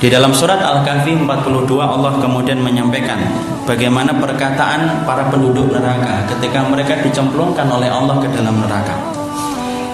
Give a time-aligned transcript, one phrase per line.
[0.00, 3.20] Di dalam surat Al-Kahfi 42 Allah kemudian menyampaikan
[3.68, 8.96] bagaimana perkataan para penduduk neraka ketika mereka dicemplungkan oleh Allah ke dalam neraka.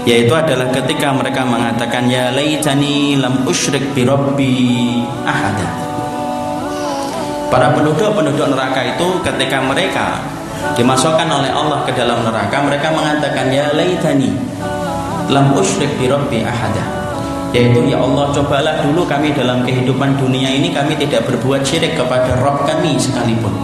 [0.06, 4.54] Yaitu adalah ketika mereka mengatakan ya laitani lam usyrik bi rabbi
[5.26, 5.66] ahada.
[7.50, 10.22] Para penduduk-penduduk neraka itu ketika mereka
[10.78, 14.30] dimasukkan oleh Allah ke dalam neraka mereka mengatakan ya laitani
[15.34, 17.05] lam usyrik bi rabbi ahada
[17.56, 22.36] yaitu ya Allah cobalah dulu kami dalam kehidupan dunia ini kami tidak berbuat syirik kepada
[22.44, 23.56] Rob kami sekalipun.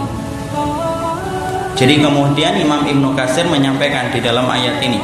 [1.77, 4.97] Jadi kemudian Imam Ibnu Kasir menyampaikan di dalam ayat ini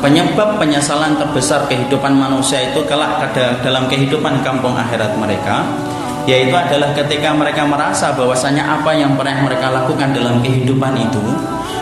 [0.00, 3.28] penyebab penyesalan terbesar kehidupan manusia itu kelak
[3.60, 5.68] dalam kehidupan kampung akhirat mereka
[6.24, 11.20] yaitu adalah ketika mereka merasa bahwasanya apa yang pernah mereka lakukan dalam kehidupan itu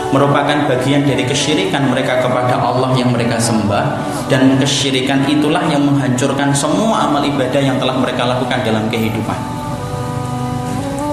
[0.08, 4.00] merupakan bagian dari kesyirikan mereka kepada Allah yang mereka sembah
[4.32, 9.36] dan kesyirikan itulah yang menghancurkan semua amal ibadah yang telah mereka lakukan dalam kehidupan.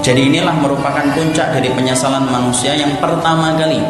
[0.06, 3.82] Jadi inilah merupakan puncak dari penyesalan manusia yang pertama kali.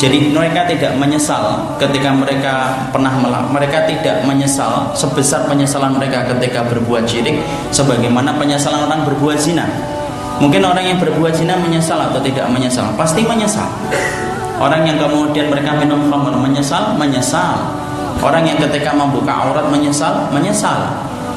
[0.00, 6.66] Jadi mereka tidak menyesal ketika mereka pernah melak, mereka tidak menyesal sebesar penyesalan mereka ketika
[6.66, 7.38] berbuat syirik
[7.70, 9.68] sebagaimana penyesalan orang berbuat zina.
[10.42, 12.90] Mungkin orang yang berbuat zina menyesal atau tidak menyesal?
[12.98, 13.68] Pasti menyesal.
[14.62, 17.58] Orang yang kemudian mereka minum khamr menyesal, menyesal.
[18.22, 20.86] Orang yang ketika membuka aurat menyesal, menyesal.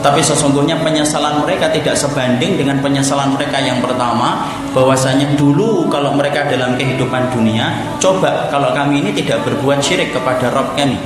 [0.06, 6.45] Tapi sesungguhnya penyesalan mereka tidak sebanding dengan penyesalan mereka yang pertama bahwasanya dulu kalau mereka
[6.45, 11.02] dalam kehidupan dunia coba kalau kami ini tidak berbuat syirik kepada Rob kami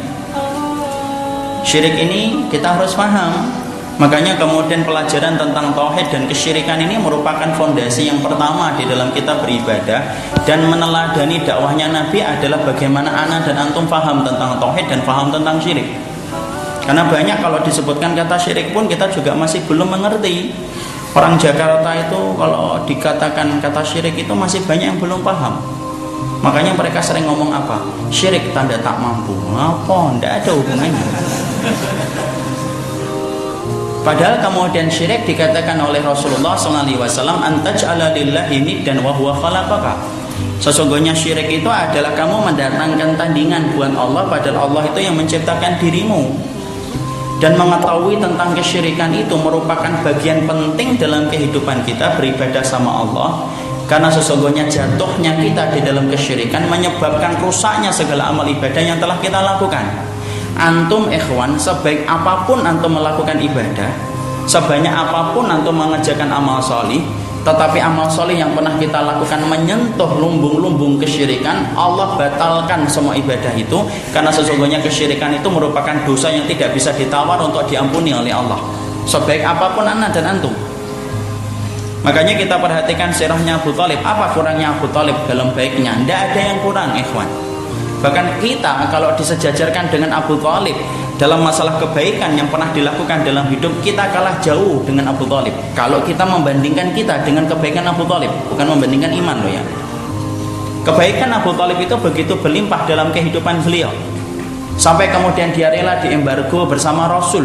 [1.64, 3.48] syirik ini kita harus paham
[4.00, 9.44] Makanya kemudian pelajaran tentang tauhid dan kesyirikan ini merupakan fondasi yang pertama di dalam kita
[9.44, 10.16] beribadah
[10.48, 15.60] dan meneladani dakwahnya Nabi adalah bagaimana anak dan antum paham tentang tauhid dan paham tentang
[15.60, 16.00] syirik.
[16.88, 20.56] Karena banyak kalau disebutkan kata syirik pun kita juga masih belum mengerti.
[21.12, 25.60] Orang Jakarta itu kalau dikatakan kata syirik itu masih banyak yang belum paham.
[26.40, 27.84] Makanya mereka sering ngomong apa?
[28.08, 29.36] Syirik tanda tak mampu.
[29.60, 30.16] Apa?
[30.16, 31.08] Tidak ada hubungannya.
[34.00, 40.00] Padahal kemudian syirik dikatakan oleh Rasulullah SAW antaj ala lillahi dan wahwa khalaqaka.
[40.64, 46.32] Sesungguhnya syirik itu adalah kamu mendatangkan tandingan buat Allah padahal Allah itu yang menciptakan dirimu.
[47.40, 53.48] Dan mengetahui tentang kesyirikan itu merupakan bagian penting dalam kehidupan kita beribadah sama Allah
[53.90, 59.42] karena sesungguhnya jatuhnya kita di dalam kesyirikan menyebabkan rusaknya segala amal ibadah yang telah kita
[59.42, 59.82] lakukan
[60.58, 63.92] antum ikhwan sebaik apa pun antum melakukan ibadah
[64.50, 67.04] sebanyak apa pun antum mengerjakan amal solih
[67.40, 73.80] tetapi amal solih yang pernah kita lakukan menyentuh lumbung-lumbung kesyirikan Allah batalkan semua ibadah itu
[74.12, 78.60] karena sesungguhnya kesyirikan itu merupakan dosa yang tidak bisa ditawar untuk diampuni oleh Allah.
[79.08, 80.52] Sebaik apa pun anak dan antum.
[82.04, 84.00] Makanya kita perhatikan sirahnya Abu Talib.
[84.04, 85.16] Apa kurangnya Abu Talib?
[85.28, 85.96] Dalam baiknya.
[86.00, 87.28] Tidak ada yang kurang ikhwan
[88.00, 90.76] Bahkan kita kalau disejajarkan dengan Abu Talib
[91.20, 95.52] dalam masalah kebaikan yang pernah dilakukan dalam hidup kita kalah jauh dengan Abu Talib.
[95.76, 99.64] Kalau kita membandingkan kita dengan kebaikan Abu Talib, bukan membandingkan iman loh ya.
[100.88, 103.92] Kebaikan Abu Talib itu begitu berlimpah dalam kehidupan beliau.
[104.80, 107.44] Sampai kemudian dia rela diembargo bersama Rasul.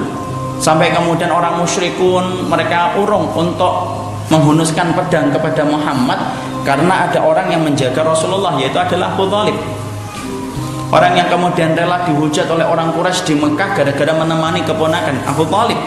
[0.62, 3.90] Sampai kemudian orang musyrikun mereka urung untuk
[4.30, 6.16] menghunuskan pedang kepada Muhammad
[6.62, 9.58] karena ada orang yang menjaga Rasulullah yaitu adalah Abu Talib.
[10.92, 15.78] Orang yang kemudian rela dihujat oleh orang Quraisy di Mekah gara-gara menemani keponakan Abu Talib.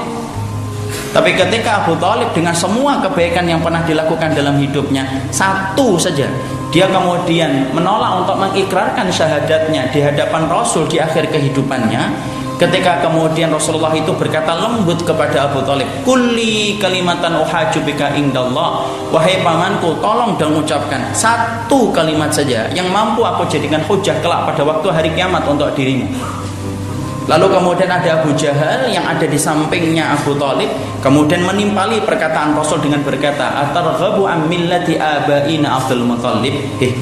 [1.14, 6.28] Tapi ketika Abu Talib dengan semua kebaikan yang pernah dilakukan dalam hidupnya, satu saja
[6.70, 12.02] dia kemudian menolak untuk mengikrarkan syahadatnya di hadapan Rasul di akhir kehidupannya,
[12.58, 18.82] Ketika kemudian Rasulullah itu berkata lembut kepada Abu Talib, Kuli kalimatan uhaju bika indallah.
[19.14, 24.66] Wahai pamanku, tolong dan ucapkan satu kalimat saja yang mampu aku jadikan hujah kelak pada
[24.66, 26.10] waktu hari kiamat untuk dirimu.
[27.28, 30.72] Lalu kemudian ada Abu Jahal yang ada di sampingnya Abu Talib
[31.04, 36.96] kemudian menimpali perkataan Rasul dengan berkata atarghabu millati abaina Abdul Muthalib eh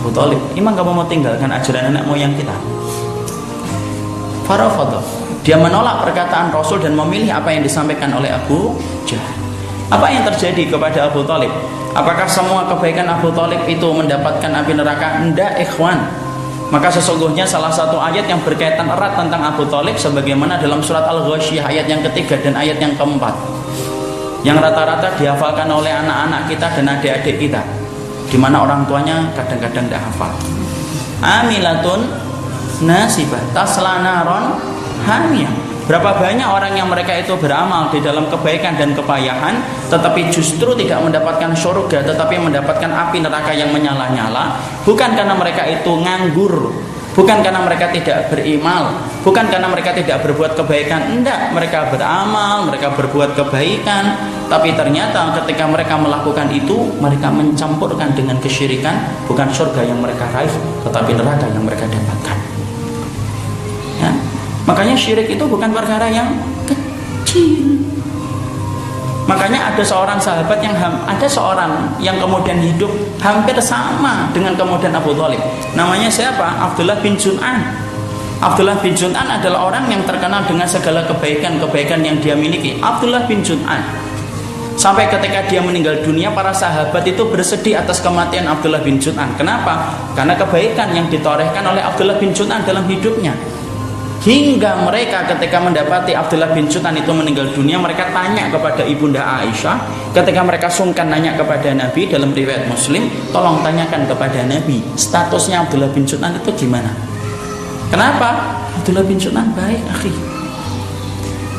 [0.00, 2.56] Abu Talib emang kamu mau tinggalkan ajaran anak moyang kita
[4.48, 5.04] farafadha.
[5.44, 8.74] Dia menolak perkataan Rasul dan memilih apa yang disampaikan oleh Abu
[9.04, 9.36] Jahal.
[9.88, 11.52] Apa yang terjadi kepada Abu Talib?
[11.96, 15.24] Apakah semua kebaikan Abu Talib itu mendapatkan api neraka?
[15.24, 15.96] Tidak, ikhwan.
[16.68, 21.64] Maka sesungguhnya salah satu ayat yang berkaitan erat tentang Abu Talib sebagaimana dalam surat Al-Ghasyiyah
[21.64, 23.32] ayat yang ketiga dan ayat yang keempat.
[24.44, 27.64] Yang rata-rata dihafalkan oleh anak-anak kita dan adik-adik kita.
[28.28, 30.32] Di mana orang tuanya kadang-kadang tidak hafal.
[31.24, 32.27] Amilatun
[32.84, 34.58] nasibah tasla naron
[35.06, 35.68] hamiyah.
[35.88, 39.56] Berapa banyak orang yang mereka itu beramal di dalam kebaikan dan kepayahan
[39.88, 45.88] Tetapi justru tidak mendapatkan surga Tetapi mendapatkan api neraka yang menyala-nyala Bukan karena mereka itu
[45.88, 46.76] nganggur
[47.16, 51.18] Bukan karena mereka tidak berimal Bukan karena mereka tidak berbuat kebaikan.
[51.18, 54.04] Tidak, mereka beramal, mereka berbuat kebaikan
[54.52, 60.52] Tapi ternyata ketika mereka melakukan itu Mereka mencampurkan dengan kesyirikan Bukan surga yang mereka raih
[60.84, 62.47] Tetapi neraka yang mereka dapatkan
[64.68, 66.28] Makanya syirik itu bukan perkara yang
[66.68, 67.80] kecil.
[69.24, 72.88] Makanya ada seorang sahabat yang ada seorang yang kemudian hidup
[73.20, 75.40] hampir sama dengan kemudian Abu Thalib.
[75.72, 76.68] Namanya siapa?
[76.68, 77.60] Abdullah bin Jun'an.
[78.40, 82.80] Abdullah bin Jun'an adalah orang yang terkenal dengan segala kebaikan-kebaikan yang dia miliki.
[82.80, 83.84] Abdullah bin Jun'an.
[84.78, 89.28] Sampai ketika dia meninggal dunia, para sahabat itu bersedih atas kematian Abdullah bin Jun'an.
[89.36, 89.92] Kenapa?
[90.16, 93.36] Karena kebaikan yang ditorehkan oleh Abdullah bin Jun'an dalam hidupnya.
[94.18, 99.78] Hingga mereka ketika mendapati Abdullah bin Sutan itu meninggal dunia Mereka tanya kepada ibunda Aisyah
[100.10, 105.94] Ketika mereka sungkan nanya kepada Nabi Dalam riwayat muslim Tolong tanyakan kepada Nabi Statusnya Abdullah
[105.94, 106.90] bin Sutan itu gimana
[107.94, 108.58] Kenapa?
[108.82, 110.10] Abdullah bin Sutan baik akhi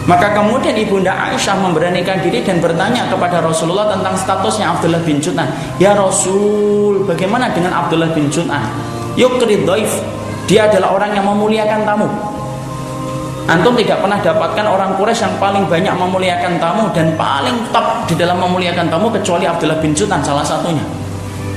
[0.09, 5.45] maka kemudian ibunda Aisyah memberanikan diri dan bertanya kepada Rasulullah tentang statusnya Abdullah bin Jutan.
[5.77, 8.57] Ya Rasul, bagaimana dengan Abdullah bin Jutan?
[9.13, 10.01] Yukrid doif.
[10.49, 12.09] Dia adalah orang yang memuliakan tamu.
[13.49, 18.13] Antum tidak pernah dapatkan orang Quraisy yang paling banyak memuliakan tamu dan paling top di
[18.13, 20.85] dalam memuliakan tamu kecuali Abdullah bin Jutan salah satunya.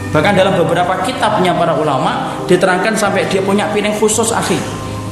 [0.08, 4.56] Bahkan dalam beberapa kitabnya para ulama diterangkan sampai dia punya piring khusus akhi.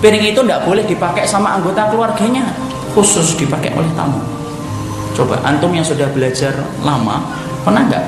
[0.01, 2.49] Piring itu tidak boleh dipakai sama anggota keluarganya,
[2.97, 4.17] khusus dipakai oleh tamu.
[5.13, 7.21] Coba antum yang sudah belajar lama
[7.61, 8.05] pernah nggak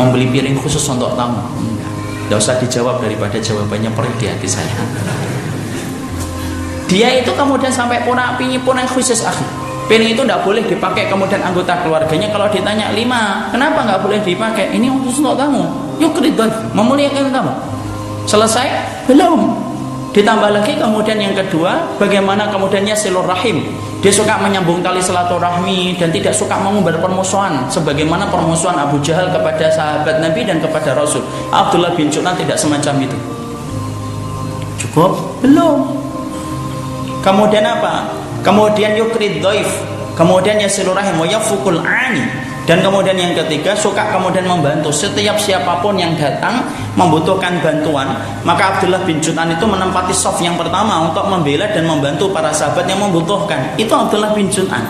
[0.00, 1.36] membeli piring khusus untuk tamu?
[1.60, 1.92] Enggak.
[2.32, 4.72] Tidak usah dijawab daripada jawabannya perih di hati saya.
[6.90, 9.46] Dia itu kemudian sampai puna apinya puna khusus akhi.
[9.86, 14.74] Piring itu tidak boleh dipakai kemudian anggota keluarganya kalau ditanya lima, kenapa nggak boleh dipakai?
[14.74, 15.62] Ini khusus untuk kamu.
[16.02, 17.52] Yuk ridwan, memuliakan kamu.
[18.26, 18.66] Selesai?
[19.06, 19.54] Belum.
[20.10, 23.62] Ditambah lagi kemudian yang kedua, bagaimana kemudiannya silur rahim.
[24.02, 29.70] Dia suka menyambung tali silaturahmi dan tidak suka mengumbar permusuhan sebagaimana permusuhan Abu Jahal kepada
[29.70, 31.22] sahabat Nabi dan kepada Rasul.
[31.54, 33.18] Abdullah bin Junan tidak semacam itu.
[34.80, 35.38] Cukup?
[35.44, 35.99] Belum.
[37.20, 38.08] Kemudian apa?
[38.40, 39.68] Kemudian yukrid doif.
[40.16, 42.24] Kemudian yasilur rahim wa yafukul ani.
[42.68, 46.62] Dan kemudian yang ketiga suka kemudian membantu setiap siapa pun yang datang
[46.94, 48.14] membutuhkan bantuan
[48.46, 52.86] maka Abdullah bin Jutan itu menempati soft yang pertama untuk membela dan membantu para sahabat
[52.86, 54.86] yang membutuhkan itu Abdullah bin Jutan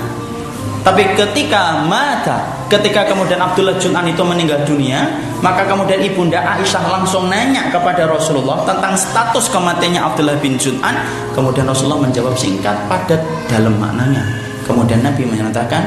[0.81, 5.05] tapi ketika mata, ketika kemudian Abdullah Jun'an itu meninggal dunia,
[5.45, 10.97] maka kemudian ibunda Aisyah langsung nanya kepada Rasulullah tentang status kematiannya Abdullah bin Jun'an.
[11.37, 13.21] Kemudian Rasulullah menjawab singkat, padat
[13.53, 14.25] dalam maknanya.
[14.65, 15.85] Kemudian Nabi menyatakan,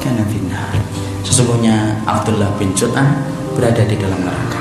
[0.00, 0.72] karena finnar.
[1.20, 3.12] Sesungguhnya Abdullah bin Jun'an
[3.52, 4.60] berada di dalam neraka.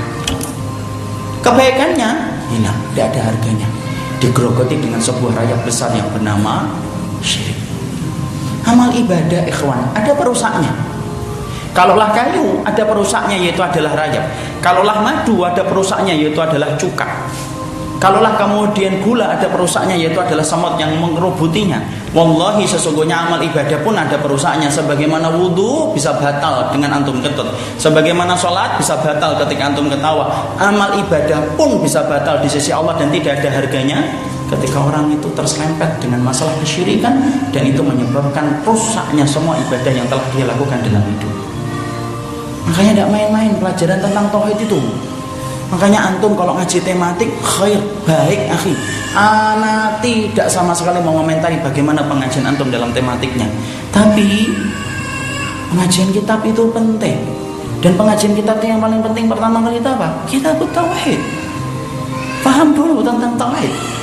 [1.39, 2.09] Kebaikannya
[2.51, 3.67] hilang, tidak ada harganya.
[4.19, 6.67] Digerogoti dengan sebuah rayap besar yang bernama
[7.23, 7.68] syirik.
[8.69, 10.69] Amal ibadah ikhwan ada perusaknya.
[11.73, 14.29] Kalaulah kayu ada perusaknya yaitu adalah rayap.
[14.61, 17.09] Kalaulah madu ada perusaknya yaitu adalah cuka.
[17.97, 21.81] Kalaulah kemudian gula ada perusaknya yaitu adalah semut yang mengerubutinya.
[22.13, 24.69] Wallahi sesungguhnya amal ibadah pun ada perusaknya.
[24.69, 27.49] Sebagaimana wudhu bisa batal dengan antum ketut.
[27.81, 30.29] Sebagaimana sholat bisa batal ketika antum ketawa.
[30.61, 33.97] Amal ibadah pun bisa batal di sisi Allah dan tidak ada harganya
[34.49, 37.13] ketika orang itu terselempet dengan masalah kesyirikan
[37.53, 41.33] dan itu menyebabkan rusaknya semua ibadah yang telah dia lakukan dalam hidup.
[42.69, 44.79] Makanya tidak main-main pelajaran tentang tauhid itu.
[45.69, 48.73] Makanya antum kalau ngaji tematik khair baik akhi.
[49.13, 53.45] Ana tidak sama sekali mau komentari bagaimana pengajian antum dalam tematiknya.
[53.93, 54.49] Tapi
[55.73, 57.17] pengajian kitab itu penting.
[57.79, 60.09] Dan pengajian kitab yang paling penting pertama kali itu apa?
[60.25, 61.21] Kita tauhid.
[62.41, 63.98] Paham dulu tentang tauhid.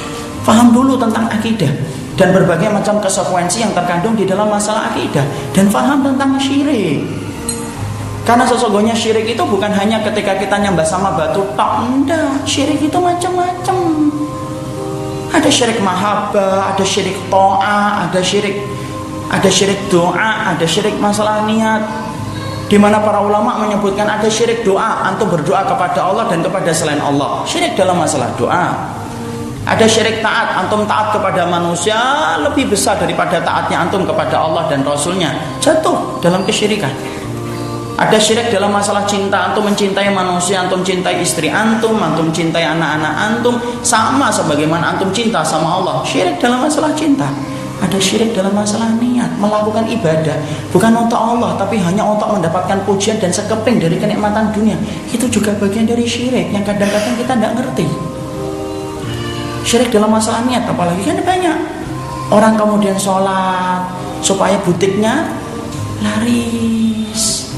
[0.47, 1.69] Faham dulu tentang akidah
[2.15, 7.03] dan berbagai macam konsekuensi yang terkandung di dalam masalah akidah dan faham tentang syirik.
[8.23, 12.47] Karena sesungguhnya syirik itu bukan hanya ketika kita nyembah sama batu tok, enggak.
[12.47, 13.79] Syirik itu macam-macam.
[15.35, 18.57] Ada syirik mahabbah, ada syirik to'a, ada syirik
[19.27, 21.83] ada syirik doa, ada syirik masalah niat.
[22.67, 27.03] Di mana para ulama menyebutkan ada syirik doa, antum berdoa kepada Allah dan kepada selain
[27.03, 27.43] Allah.
[27.47, 28.96] Syirik dalam masalah doa.
[29.67, 31.99] Ada syirik taat, antum taat kepada manusia
[32.39, 35.35] lebih besar daripada taatnya antum kepada Allah dan Rasulnya.
[35.59, 36.95] Jatuh dalam kesyirikan.
[37.99, 43.15] Ada syirik dalam masalah cinta, antum mencintai manusia, antum cintai istri antum, antum cintai anak-anak
[43.19, 45.99] antum, sama sebagaimana antum cinta sama Allah.
[46.07, 47.27] Syirik dalam masalah cinta.
[47.77, 50.33] ada syirik dalam masalah niat melakukan ibadah
[50.73, 54.81] bukan untuk Allah tapi hanya untuk mendapatkan pujian dan sekeping dari kenikmatan dunia
[55.13, 57.85] itu juga bagian dari syirik yang kadang-kadang kita tidak ngerti
[59.67, 61.59] syirik dalam masalah niat apalagi kan banyak
[62.31, 63.83] orang kemudian sholat
[64.23, 65.27] supaya butiknya
[66.01, 67.51] laris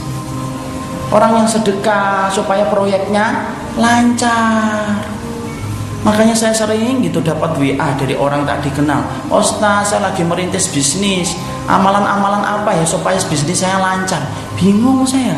[1.13, 5.05] orang yang sedekah supaya proyeknya lancar
[5.99, 9.03] Makanya saya sering gitu dapat WA dari orang tak dikenal.
[9.35, 11.35] Ustaz, saya lagi merintis bisnis.
[11.67, 14.23] Amalan-amalan apa ya supaya bisnis saya lancar?
[14.55, 15.35] Bingung saya.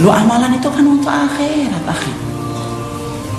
[0.00, 2.25] Lu amalan itu kan untuk akhirat, akhir.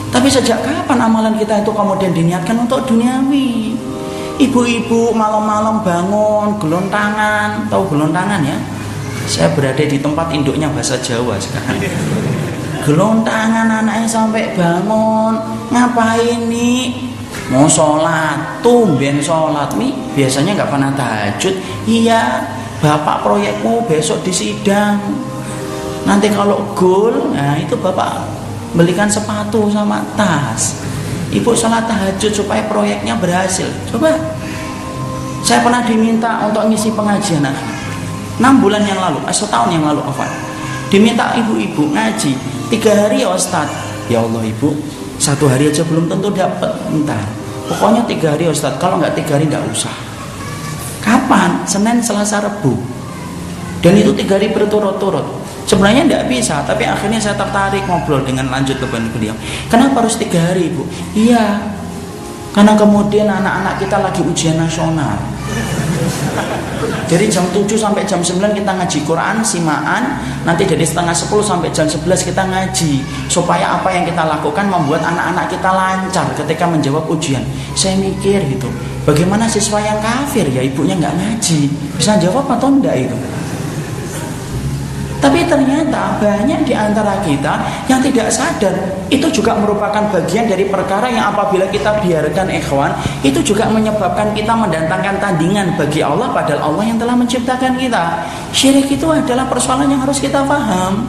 [0.07, 3.75] Tapi sejak kapan amalan kita itu kemudian diniatkan untuk duniawi?
[4.37, 8.57] Ibu-ibu malam-malam bangun, gelontangan, tahu gelontangan ya?
[9.27, 11.83] Saya berada di tempat induknya bahasa Jawa sekarang.
[12.87, 15.35] Gelontangan anaknya sampai bangun.
[15.73, 17.11] Ngapain nih
[17.51, 18.63] mau sholat.
[18.63, 21.55] Tumben sholat nih biasanya nggak pernah tahajud.
[21.83, 22.47] Iya
[22.77, 25.01] bapak proyekmu besok di sidang
[26.05, 28.21] nanti kalau goal nah itu bapak
[28.75, 30.83] belikan sepatu sama tas.
[31.31, 33.67] Ibu sholat tahajud supaya proyeknya berhasil.
[33.91, 34.15] Coba.
[35.43, 37.45] Saya pernah diminta untuk ngisi pengajian
[38.37, 40.27] enam bulan yang lalu, eh, setahun yang lalu, apa?
[40.91, 42.31] Diminta ibu-ibu ngaji
[42.67, 43.67] tiga hari ya Ustad
[44.11, 44.75] ya Allah ibu.
[45.17, 47.23] Satu hari aja belum tentu dapat entah
[47.65, 49.93] pokoknya tiga hari ya Ustad kalau nggak tiga hari nggak usah.
[51.01, 51.63] Kapan?
[51.63, 52.75] Senin Selasa Rebu.
[53.79, 58.79] Dan itu tiga hari berturut-turut sebenarnya tidak bisa tapi akhirnya saya tertarik ngobrol dengan lanjut
[58.79, 59.35] ke beliau
[59.67, 61.59] kenapa harus tiga hari ibu iya
[62.55, 65.19] karena kemudian anak-anak kita lagi ujian nasional
[67.07, 71.71] dari jam 7 sampai jam 9 kita ngaji Quran, simaan, nanti dari setengah 10 sampai
[71.71, 72.99] jam 11 kita ngaji.
[73.31, 77.41] Supaya apa yang kita lakukan membuat anak-anak kita lancar ketika menjawab ujian.
[77.79, 78.67] Saya mikir gitu,
[79.07, 83.15] bagaimana siswa yang kafir ya ibunya nggak ngaji, bisa jawab atau enggak itu?
[85.27, 87.59] Tapi ternyata banyak di antara kita
[87.91, 88.71] yang tidak sadar
[89.11, 92.95] itu juga merupakan bagian dari perkara yang apabila kita biarkan ikhwan
[93.27, 98.23] itu juga menyebabkan kita mendatangkan tandingan bagi Allah padahal Allah yang telah menciptakan kita.
[98.55, 101.03] Syirik itu adalah persoalan yang harus kita paham.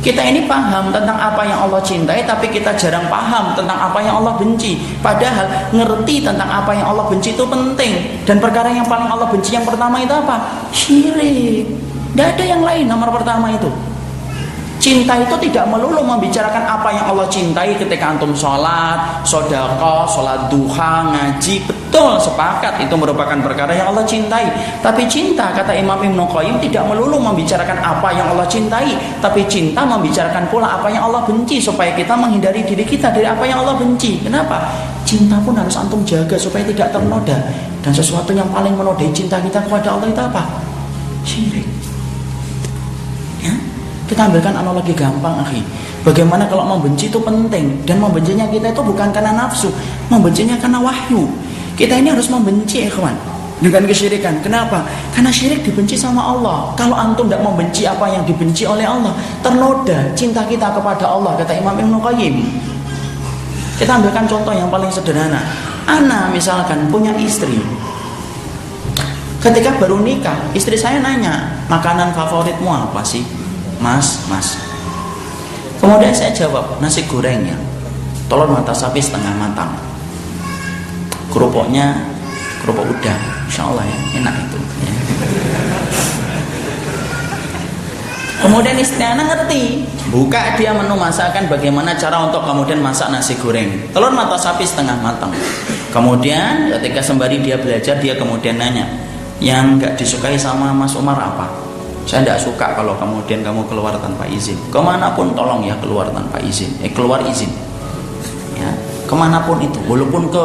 [0.00, 4.16] Kita ini paham tentang apa yang Allah cintai tapi kita jarang paham tentang apa yang
[4.16, 4.80] Allah benci.
[5.04, 8.24] Padahal ngerti tentang apa yang Allah benci itu penting.
[8.24, 10.64] Dan perkara yang paling Allah benci yang pertama itu apa?
[10.72, 11.89] Syirik.
[12.10, 13.70] Tidak ada yang lain nomor pertama itu.
[14.80, 21.04] Cinta itu tidak melulu membicarakan apa yang Allah cintai ketika antum sholat, sodako, sholat duha,
[21.04, 21.60] ngaji.
[21.68, 24.48] Betul, sepakat itu merupakan perkara yang Allah cintai.
[24.80, 28.96] Tapi cinta, kata Imam Ibn Qayyim, tidak melulu membicarakan apa yang Allah cintai.
[29.20, 31.60] Tapi cinta membicarakan pula apa yang Allah benci.
[31.60, 34.16] Supaya kita menghindari diri kita dari apa yang Allah benci.
[34.24, 34.64] Kenapa?
[35.04, 37.36] Cinta pun harus antum jaga supaya tidak ternoda.
[37.84, 40.42] Dan sesuatu yang paling menodai cinta kita kepada Allah itu apa?
[41.28, 41.79] Syirik.
[44.10, 45.62] Kita ambilkan analogi gampang, akhi.
[46.02, 49.70] Bagaimana kalau membenci itu penting dan membencinya kita itu bukan karena nafsu,
[50.10, 51.30] membencinya karena wahyu.
[51.78, 53.14] Kita ini harus membenci, ikhwan.
[53.60, 54.40] Dengan kesyirikan.
[54.40, 54.82] Kenapa?
[55.12, 56.72] Karena syirik dibenci sama Allah.
[56.74, 59.14] Kalau antum tidak membenci apa yang dibenci oleh Allah,
[59.44, 62.40] ternoda cinta kita kepada Allah, kata Imam Ibn Qayyim.
[63.78, 65.44] Kita ambilkan contoh yang paling sederhana.
[65.86, 67.62] Ana misalkan punya istri.
[69.44, 73.39] Ketika baru nikah, istri saya nanya, makanan favoritmu apa sih?
[73.80, 74.60] Mas mas.
[75.80, 77.56] Kemudian saya jawab nasi gorengnya
[78.28, 79.72] telur mata sapi setengah matang.
[81.32, 81.96] Kerupuknya
[82.60, 84.94] kerupuk udang insya Allah ya enak itu ya.
[88.40, 89.62] kemudian istri ngerti
[90.08, 93.88] buka dia menu masakan bagaimana cara untuk kemudian masak nasi goreng.
[93.96, 95.32] Telur mata sapi setengah matang.
[95.90, 98.86] Kemudian ketika sembari dia belajar dia kemudian nanya
[99.40, 101.69] yang nggak disukai sama Mas Umar apa
[102.10, 104.58] saya tidak suka kalau kemudian kamu keluar tanpa izin.
[104.74, 106.74] Ke mana pun tolong ya keluar tanpa izin.
[106.82, 107.46] Eh keluar izin.
[108.58, 108.66] Ya,
[109.06, 109.78] ke mana pun itu.
[109.86, 110.44] Walaupun ke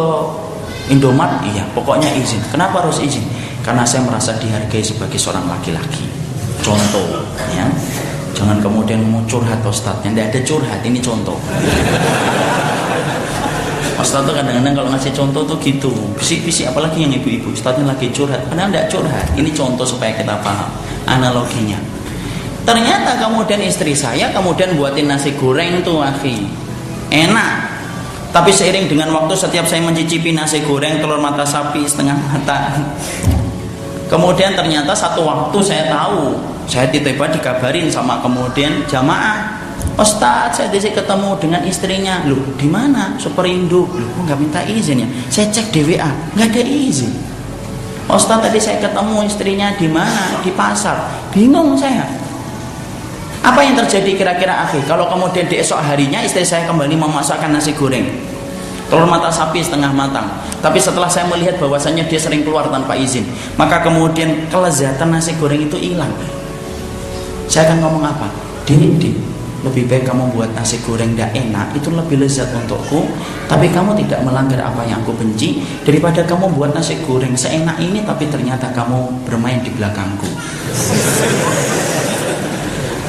[0.94, 2.38] Indomaret, iya pokoknya izin.
[2.54, 3.26] Kenapa harus izin?
[3.66, 6.06] Karena saya merasa dihargai sebagai seorang laki-laki.
[6.62, 7.66] Contoh, ya.
[8.38, 9.98] Jangan kemudian mau curhat Ustaz.
[10.06, 11.38] Yang tidak ada curhat, ini contoh.
[13.98, 18.44] Ustaz tuh kadang-kadang kalau ngasih contoh tuh gitu Bisik-bisik apalagi yang ibu-ibu Ustaznya lagi curhat
[18.52, 20.68] Padahal tidak curhat Ini contoh supaya kita paham
[21.06, 21.78] analoginya
[22.66, 26.46] ternyata kemudian istri saya kemudian buatin nasi goreng tuh akhi
[27.14, 27.74] enak
[28.36, 32.76] tapi seiring dengan waktu setiap saya mencicipi nasi goreng telur mata sapi setengah mata
[34.12, 36.36] kemudian ternyata satu waktu saya tahu
[36.66, 42.20] saya tiba-tiba dikabarin sama kemudian jamaah Ustaz, saya di sini ketemu dengan istrinya.
[42.28, 43.16] Loh, di mana?
[43.16, 43.88] Superindo.
[43.88, 45.08] Loh, nggak minta izin ya?
[45.32, 47.12] Saya cek DWA, nggak ada izin.
[48.06, 50.38] Ustaz tadi saya ketemu istrinya di mana?
[50.46, 51.10] Di pasar.
[51.34, 52.06] Bingung saya.
[53.42, 54.86] Apa yang terjadi kira-kira akhir?
[54.86, 58.06] Kalau kemudian di esok harinya istri saya kembali memasakkan nasi goreng.
[58.86, 60.30] Telur mata sapi setengah matang.
[60.62, 63.26] Tapi setelah saya melihat bahwasannya dia sering keluar tanpa izin,
[63.58, 66.10] maka kemudian kelezatan nasi goreng itu hilang.
[67.50, 68.30] Saya akan ngomong apa?
[68.66, 69.14] Din, din,
[69.66, 73.10] lebih baik kamu buat nasi goreng tidak enak itu lebih lezat untukku.
[73.50, 75.66] Tapi kamu tidak melanggar apa yang aku benci.
[75.82, 80.30] Daripada kamu buat nasi goreng seenak ini tapi ternyata kamu bermain di belakangku.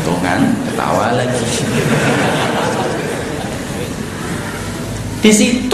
[0.03, 1.45] Tuh kan ketawa lagi.
[5.21, 5.66] Di situ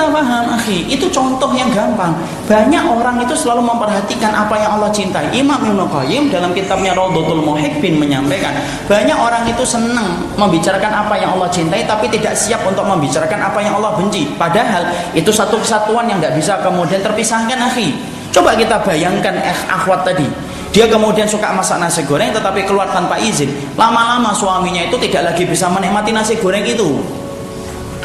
[0.00, 0.88] kita paham, akhi.
[0.88, 2.16] Itu contoh yang gampang.
[2.48, 5.28] Banyak orang itu selalu memperhatikan apa yang Allah cintai.
[5.36, 8.56] Imam Ibnu Qayyim dalam kitabnya Raudhatul Muhibbin menyampaikan,
[8.88, 13.60] banyak orang itu senang membicarakan apa yang Allah cintai tapi tidak siap untuk membicarakan apa
[13.60, 14.24] yang Allah benci.
[14.40, 17.92] Padahal itu satu kesatuan yang nggak bisa kemudian terpisahkan, akhi.
[18.32, 20.24] Coba kita bayangkan eh, akhwat tadi.
[20.72, 23.52] Dia kemudian suka masak nasi goreng tetapi keluar tanpa izin.
[23.76, 27.20] Lama-lama suaminya itu tidak lagi bisa menikmati nasi goreng itu.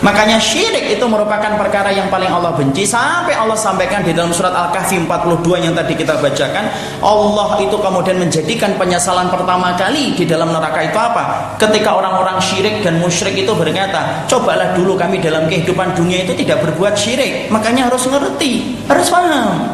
[0.05, 4.53] Makanya syirik itu merupakan perkara yang paling Allah benci sampai Allah sampaikan di dalam surat
[4.53, 6.69] Al-Kahfi 42 yang tadi kita bacakan,
[7.01, 11.57] Allah itu kemudian menjadikan penyesalan pertama kali di dalam neraka itu apa?
[11.57, 16.62] Ketika orang-orang syirik dan musyrik itu berkata, "Cobalah dulu kami dalam kehidupan dunia itu tidak
[16.62, 19.74] berbuat syirik." Makanya harus ngerti, harus paham.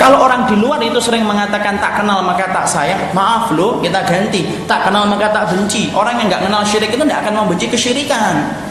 [0.00, 4.00] Kalau orang di luar itu sering mengatakan tak kenal maka tak sayang, maaf loh, kita
[4.08, 4.64] ganti.
[4.64, 5.92] Tak kenal maka tak benci.
[5.92, 8.63] Orang yang nggak kenal syirik itu tidak akan membenci kesyirikan.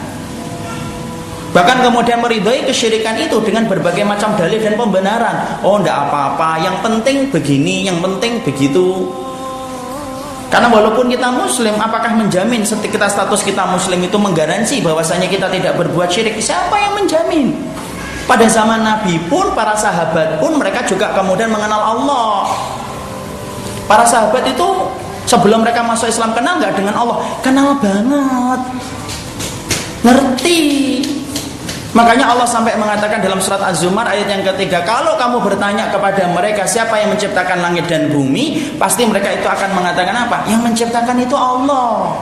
[1.54, 5.62] Bahkan kemudian meridhoi kesyirikan itu dengan berbagai macam dalil dan pembenaran.
[5.62, 6.58] Oh, tidak apa-apa.
[6.66, 9.06] Yang penting begini, yang penting begitu.
[10.50, 15.78] Karena walaupun kita muslim, apakah menjamin kita status kita muslim itu menggaransi bahwasanya kita tidak
[15.78, 16.34] berbuat syirik?
[16.42, 17.54] Siapa yang menjamin?
[18.26, 22.50] Pada zaman Nabi pun, para sahabat pun mereka juga kemudian mengenal Allah.
[23.86, 24.90] Para sahabat itu
[25.30, 27.22] sebelum mereka masuk Islam kenal nggak dengan Allah?
[27.46, 28.60] Kenal banget.
[30.02, 30.60] Ngerti
[31.94, 36.66] Makanya Allah sampai mengatakan dalam surat Az-Zumar ayat yang ketiga, kalau kamu bertanya kepada mereka
[36.66, 40.42] siapa yang menciptakan langit dan bumi, pasti mereka itu akan mengatakan apa?
[40.50, 42.18] Yang menciptakan itu Allah.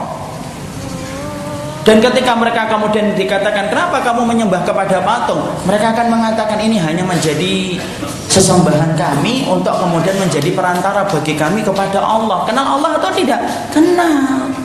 [1.83, 7.03] Dan ketika mereka kemudian dikatakan kenapa kamu menyembah kepada patung, mereka akan mengatakan ini hanya
[7.03, 7.75] menjadi
[8.31, 12.47] sesembahan kami untuk kemudian menjadi perantara bagi kami kepada Allah.
[12.47, 13.41] Kenal Allah atau tidak?
[13.75, 14.62] Kenal.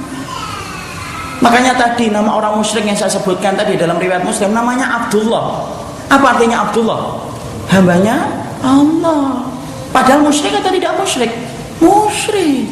[1.49, 5.65] Makanya tadi nama orang musyrik yang saya sebutkan tadi dalam riwayat Muslim namanya Abdullah.
[6.13, 7.25] Apa artinya Abdullah?
[7.73, 8.21] Hambanya
[8.61, 9.49] Allah.
[9.89, 11.33] Padahal musyrik atau tidak musyrik?
[11.81, 12.69] Musyrik.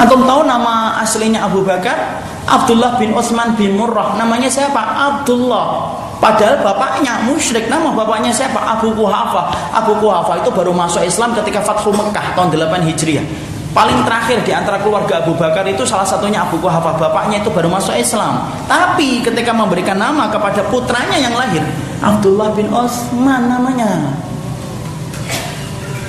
[0.00, 2.24] Antum tahu nama aslinya Abu Bakar?
[2.48, 4.16] Abdullah bin Utsman bin Murrah.
[4.16, 4.80] Namanya siapa?
[4.80, 5.92] Abdullah.
[6.24, 7.68] Padahal bapaknya musyrik.
[7.68, 8.64] Nama bapaknya siapa?
[8.64, 9.52] Abu Kuhafa.
[9.76, 13.28] Abu Kuhafa itu baru masuk Islam ketika Fathu Mekah tahun 8 Hijriah.
[13.68, 16.96] Paling terakhir di antara keluarga Abu Bakar itu salah satunya Abu Kuhafa.
[16.96, 18.48] Bapaknya itu baru masuk Islam.
[18.64, 21.60] Tapi ketika memberikan nama kepada putranya yang lahir,
[22.00, 24.27] Abdullah bin Osman namanya.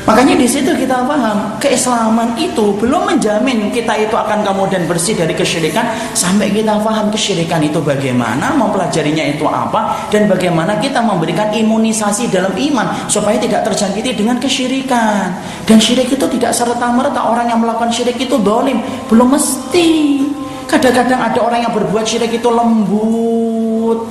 [0.09, 5.37] Makanya di situ kita paham keislaman itu belum menjamin kita itu akan kemudian bersih dari
[5.37, 5.85] kesyirikan
[6.17, 12.57] sampai kita paham kesyirikan itu bagaimana, mempelajarinya itu apa dan bagaimana kita memberikan imunisasi dalam
[12.57, 15.29] iman supaya tidak terjangkiti dengan kesyirikan.
[15.69, 20.25] Dan syirik itu tidak serta merta orang yang melakukan syirik itu dolim, belum mesti.
[20.65, 24.09] Kadang-kadang ada orang yang berbuat syirik itu lembut,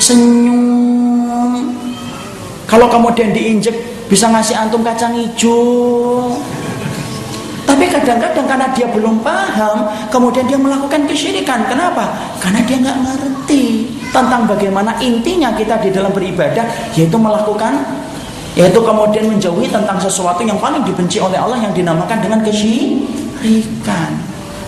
[0.00, 0.73] senyum.
[2.74, 3.70] Kalau kemudian diinjek
[4.10, 6.34] bisa ngasih antum kacang hijau.
[7.62, 11.70] Tapi kadang-kadang karena dia belum paham kemudian dia melakukan kesyirikan.
[11.70, 12.10] Kenapa?
[12.42, 16.66] karena dia nggak ngerti tentang bagaimana intinya kita di dalam beribadah
[16.98, 17.78] yaitu melakukan
[18.58, 24.10] yaitu kemudian menjauhi tentang sesuatu yang paling dibenci oleh Allah yang dinamakan dengan kesyirikan.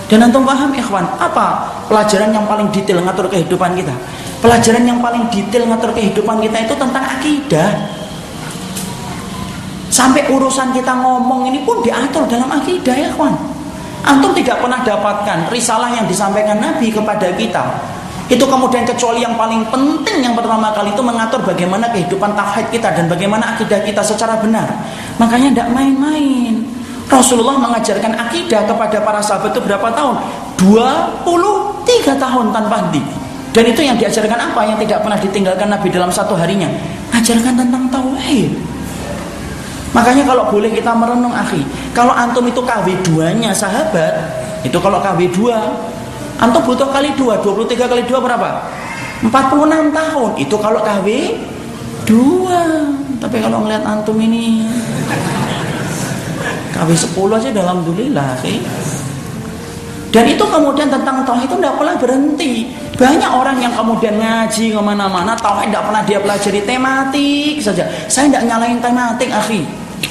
[0.06, 3.98] Dan antum paham ikhwan apa pelajaran yang paling detail ngatur kehidupan kita
[4.40, 7.70] pelajaran yang paling detail ngatur kehidupan kita itu tentang akidah
[9.96, 13.32] Sampai urusan kita ngomong ini pun diatur dalam akidah ya kawan.
[14.04, 17.64] Antum tidak pernah dapatkan risalah yang disampaikan Nabi kepada kita.
[18.28, 22.92] Itu kemudian kecuali yang paling penting yang pertama kali itu mengatur bagaimana kehidupan tauhid kita
[22.92, 24.68] dan bagaimana akidah kita secara benar.
[25.16, 26.60] Makanya tidak main-main.
[27.08, 30.20] Rasulullah mengajarkan akidah kepada para sahabat itu berapa tahun?
[30.60, 33.25] 23 tahun tanpa henti.
[33.56, 34.60] Dan itu yang diajarkan apa?
[34.68, 36.68] Yang tidak pernah ditinggalkan Nabi dalam satu harinya.
[37.16, 38.52] Ajarkan tentang tauhid.
[39.96, 41.64] Makanya kalau boleh kita merenung akhi,
[41.96, 44.12] kalau antum itu KW 2-nya sahabat,
[44.60, 45.56] itu kalau KW 2,
[46.36, 48.60] antum butuh kali 2, 23 kali 2 berapa?
[49.24, 50.30] 46 tahun.
[50.36, 51.08] Itu kalau KW
[52.06, 52.86] dua
[53.18, 54.62] tapi kalau ngeliat antum ini
[56.70, 58.62] KW 10 aja alhamdulillah sih
[60.16, 62.72] dan itu kemudian tentang tauhid itu tidak pernah berhenti.
[62.96, 67.84] Banyak orang yang kemudian ngaji ke mana-mana tauhid tidak pernah dia pelajari tematik saja.
[68.08, 69.60] Saya tidak nyalain tematik akhi.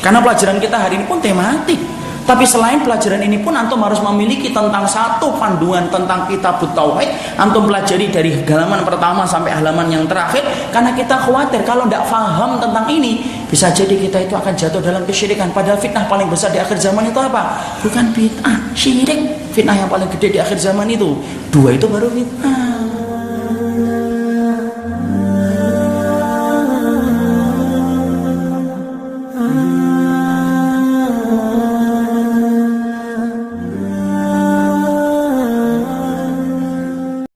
[0.05, 1.81] Karena pelajaran kita hari ini pun tematik
[2.25, 7.37] tapi selain pelajaran ini pun antum harus memiliki tentang satu panduan tentang kitab tauhid.
[7.37, 10.41] Antum pelajari dari halaman pertama sampai halaman yang terakhir
[10.73, 15.05] karena kita khawatir kalau tidak paham tentang ini bisa jadi kita itu akan jatuh dalam
[15.05, 15.53] kesyirikan.
[15.53, 17.61] Padahal fitnah paling besar di akhir zaman itu apa?
[17.85, 19.21] Bukan fitnah, syirik.
[19.53, 21.15] Fitnah yang paling gede di akhir zaman itu.
[21.53, 22.84] Dua itu baru fitnah.